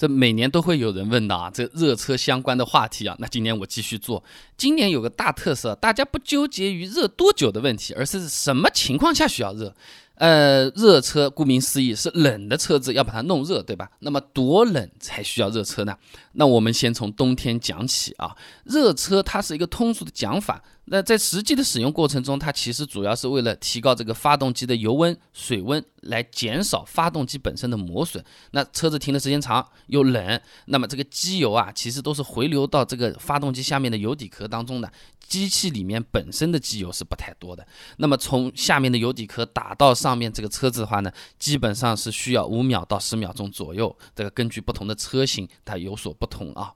[0.00, 3.14] 这每年都会有人问的啊，这热车相关的话题啊。
[3.18, 4.24] 那今年我继续做。
[4.56, 9.74] 今年有个大特色，大家不纠结于热多久的问题，而是什么情况下需要热。
[10.14, 13.90] 呃，热车顾名思义是冷的车子要把它弄热，对吧？
[13.98, 15.94] 那么多冷才需要热车呢？
[16.32, 18.34] 那我们先从冬天讲起啊。
[18.64, 20.62] 热车它是一个通俗的讲法，
[20.92, 28.22] 那在实际的使用过程中，它其实主要是为了提高这个发动机的油温、水温，来减少发动机本身的磨损。
[28.50, 34.92] 那车子停的时间长又冷，那么这个机油啊，其实都是回流到这个发动机下面的油底壳当中的。
[35.28, 37.64] 机器里面本身的机油是不太多的，
[37.98, 46.72] 那么从下面的油底壳打到上面这个车子的话呢，基本上是需要五秒到十秒钟左右，这个根据不同的车型它有所不同啊。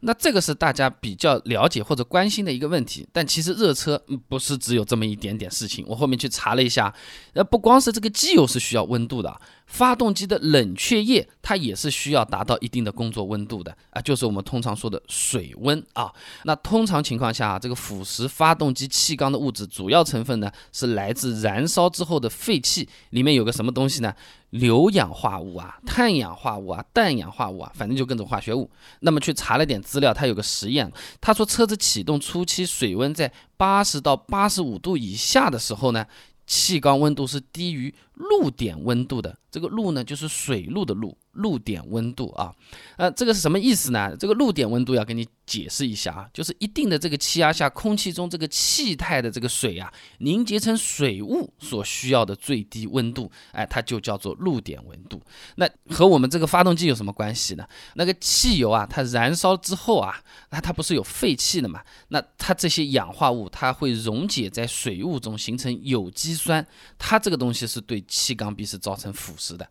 [0.00, 5.84] 那这个是大家比较了解或者关心的一个问题，但其实热车不是只有这么一点点事情。
[5.88, 6.94] 我后面去查了一下，
[7.34, 9.40] 呃，不光是这个机油是需要温度的。
[9.66, 16.10] 发动机的冷却液，它也是需要达到一定的工作温度的啊，就是我们通常说的水温啊。
[16.44, 24.14] 那通常情况下啊，这个腐蚀发动机气缸的物质主要成分呢，是来自燃烧之后的废气，里面有个什么东西呢？
[24.50, 28.70] 硫氧化物啊、碳氧化物啊、氮氧化物啊，反正就各种化学物。
[29.00, 30.90] 那么去查了点资料，他有个实验，
[31.20, 36.06] 他说车子启动初期水温在八十到八十五度以下的时候呢。
[36.50, 41.14] 气缸温度是低于露点温度的，这个露呢就是水路的露。
[41.38, 42.52] 露点温度啊，
[42.96, 44.14] 呃，这个是什么意思呢？
[44.18, 55.20] 这个露点温度要给你解释一下啊，就是一定的这个气压下，空气中这个气态的这个水啊，凝结成水雾所需要的最低温度，哎，它就叫做露点温度。
[55.56, 57.66] 那和我们这个发动机有什么关系呢？
[57.94, 61.80] 那个汽油啊，它燃烧之后啊，那它不是有废气的嘛？
[62.08, 66.66] 那它这些氧化物，它会溶解在水雾中形成有机酸，
[66.98, 69.68] 它这个东西是对气缸壁是造成腐蚀的。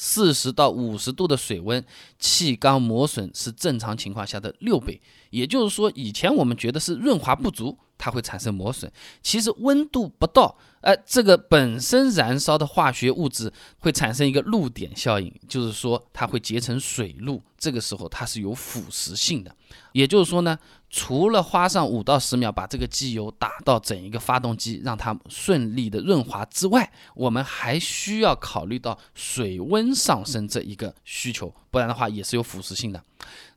[0.00, 1.84] 四十到五十度的水温，
[2.20, 5.00] 气缸磨损是正常情况下的六倍。
[5.30, 8.90] 也就是说，以前我们觉得是润滑不足，它会产生磨损。
[9.20, 17.42] 其实温度不到，呃，这个本身燃烧的化学物质会产生一个露点效应，就是说它会结成水露。
[17.58, 19.52] 这个时候它是有腐蚀性的。
[19.92, 20.56] 也就是说呢，
[20.90, 33.02] 除了花上五到十秒把这个机油打到整一个发动机，让它顺利的润滑之外，我们还需要考虑到水温上升这一个需求，不然的话也是有腐蚀性的。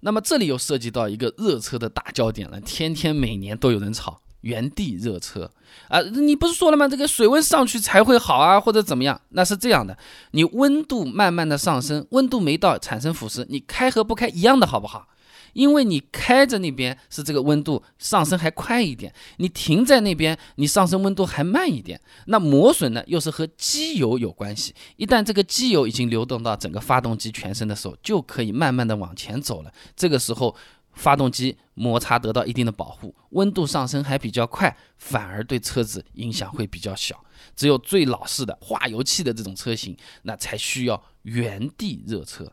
[0.01, 5.49] 那么这里又涉及到一个热车的大焦点了，天天每年都有人吵原地热车
[5.87, 6.01] 啊！
[6.01, 6.87] 你不是说了吗？
[6.87, 9.21] 这个水温上去才会好啊，或者怎么样？
[9.29, 9.97] 那是这样的，
[10.31, 15.07] 你温度慢慢的上升，温度没到产生腐蚀，你开和不开一样的好不好？
[15.53, 21.99] 因为你开着那边是这个温度上升还快一点，你停在那边你上升温度还慢一点。
[22.27, 29.71] 那磨损呢又是和机油有关系，一旦这个机油已经流动到整个发动机全身的时候，就可以慢慢的往前走了。
[29.95, 30.55] 这个时候
[30.93, 37.23] 发动机摩擦得到一定的保护，温度上升还比较快，反而对车子影响会比较小。
[37.55, 42.51] 只有最老式的化油器的这种车型，那才需要原地热车。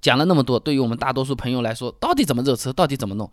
[0.00, 2.72] 讲了那么多，对于我们大多数朋友来说，到底怎么热车？
[2.72, 3.30] 到底怎么弄？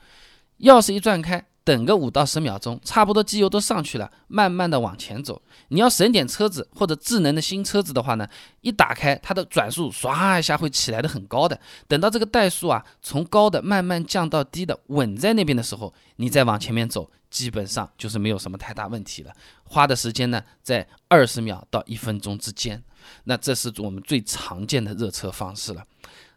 [0.59, 5.39] 钥匙一转开，等个五到十秒钟，差不多机油都上去了，慢慢的往前走。
[5.67, 8.27] 你要省点车子或者智能的新车子的话呢，
[8.61, 11.59] 一打开它的转速唰一下会起来的很高的。
[11.87, 19.33] 等到这个怠速啊从高的慢慢降到低的稳在那边的时候，你再往前面走，基本上就是没有什么太大问题了。
[19.63, 22.83] 花的时间呢在二十秒到一分钟之间。
[23.23, 25.83] 那这是我们最常见的热车方式了。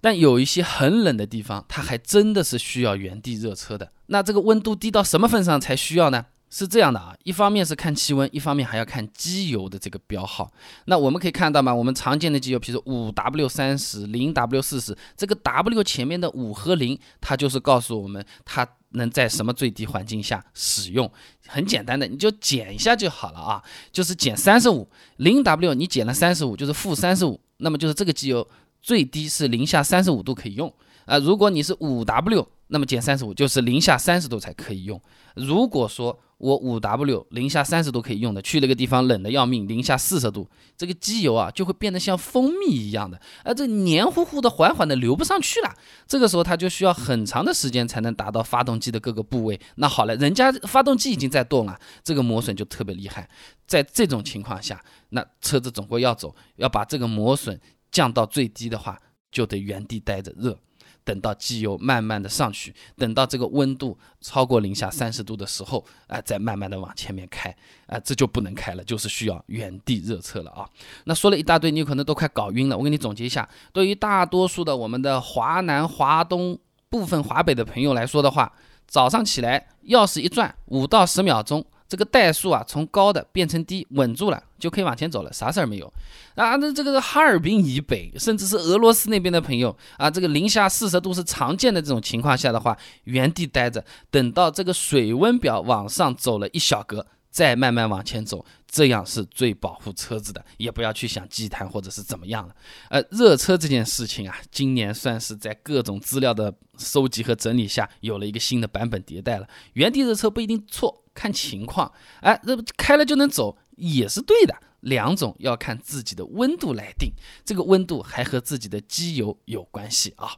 [0.00, 3.92] 但有一些很冷的地方，它还真的是需要原地热车的。
[4.06, 6.26] 那这个温度低到什么份上才需要呢？
[6.48, 10.50] 是这样的啊，一方面是看气温，一方面还要看机油的这个标号。
[10.86, 21.10] 那我们可以看到嘛，我们常见的机油，比如说五 W 三十、零 W 四十，这个 W 前面的五和零，它就是告诉我们它能在什么最低环境下使用。
[21.46, 28.46] 很简单的，你就减一下就好了啊，就是减三十五，零 W 你减了三十五，就是负三十五，那么就是这个机油。
[28.82, 30.72] 最低是零下三十五度可以用
[31.04, 34.98] 啊，如果你是五 W，那么减三十五就是零下三十度才可以用。
[35.34, 45.72] 如果说我五 W 零下三十度可以用的，去了个地方冷的要命，零下四十度，这个机油啊就会变得像蜂蜜一样的，而这黏糊糊的、缓缓的流不上去了。
[46.08, 49.60] 这个时候它就需要很长的时间才能达到发动机的各个部位。
[49.76, 53.28] 那好了，人家发动机已经在动了，这个磨损就特别厉害。
[53.66, 57.60] 在这种情况下，那车子总归要走，要把这个磨损。
[57.92, 58.96] 降到最低的话，
[59.32, 60.56] 就得原地待着热。
[61.04, 67.54] 等到机油慢慢的上去，等到这个温度超过零下三十度的时候，啊，再慢慢的往前面开，
[67.86, 70.68] 啊，这就不能开了，就是需要原地热车了啊。
[71.04, 72.76] 那说了一大堆，你可能都快搞晕了。
[72.76, 76.58] 我给你总结一下，对于大多数的我们的华南、华东、
[76.88, 78.52] 部分华北的朋友来说的话，
[78.86, 81.64] 早上起来钥匙一转，五到十秒钟。
[81.90, 85.92] 这个怠速啊，从高的变成低，稳住了就可以往前走了，啥事儿没有
[86.36, 86.54] 啊？
[86.54, 102.54] 那这个哈尔滨以北，甚至是俄罗斯那边的朋友啊，这个零下四十度是常见的这种情况下的话，原地待着，等到这个水温表往上走了一小格，再慢慢往前走，这样是最保护车子的，也不要去想积碳或者是怎么样了。
[102.90, 109.48] 呃，热车这件事情啊，今年算是在各种资料的收集和整理下，有了一个新的版本迭代了。
[109.72, 110.99] 原地热车不一定错。
[111.14, 114.54] 看情况，哎，这开了就能走也是对的。
[114.80, 117.12] 两种要看自己的温度来定，
[117.44, 120.30] 这个温度还和自己的机油有关系啊。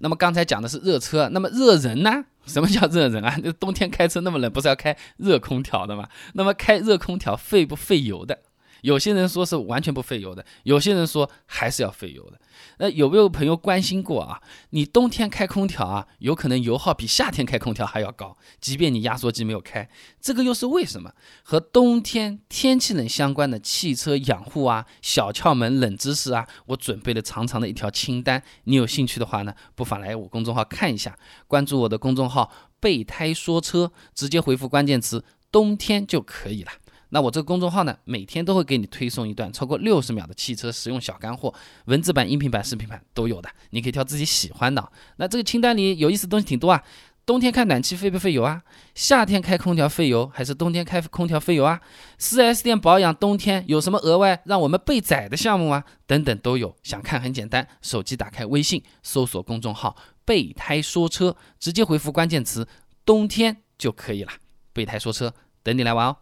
[0.00, 2.24] 那么刚才讲的是热车，那么热人呢？
[2.46, 3.38] 什么叫热人啊？
[3.44, 6.08] 那冬天开车那么冷，不是要开热空调的吗？
[6.32, 8.40] 那么开热空调费不费油的？
[8.82, 12.38] 有些人说是完全不费油的，有些人说还是要费油的。
[12.78, 14.40] 那有没有朋友关心过啊？
[14.70, 19.88] 你冬天开空调啊，有可能油耗比夏天开空调还要高，即便你压缩机没有开，
[20.20, 21.12] 这个又是为什么？
[21.42, 28.42] 和冬天天气冷相关的汽车养护啊、小窍门、冷知识啊，我准备了长长的一条清单。
[28.64, 36.72] 你有兴趣的话呢，不妨来我公众号看一下，关注我的公众号“备胎说车”，直接回复关键词“冬天”就可以了。
[37.14, 41.52] 那我这个公众号呢，每天都会给你推送一段超过六十秒的汽车实用小干货，
[41.84, 44.90] 文字版、音频版、视频版都有的，你可以挑自己喜欢的。
[45.16, 46.82] 那这个清单里有意思的东西挺多啊。
[47.24, 48.62] 冬天开暖气费不费油啊？
[48.94, 51.80] 夏天开空调费油还是冬天开空调费油啊
[52.18, 55.84] ？4S 店保养冬天有什么额外让我们被宰的项目啊？
[56.06, 56.74] 等等都有。
[56.82, 59.94] 想看很简单，手机打开微信，搜索公众号
[60.24, 62.66] “备胎说车”，直接回复关键词
[63.06, 64.32] “冬天”就可以了。
[64.72, 65.32] 备胎说车，
[65.62, 66.16] 等你来玩哦。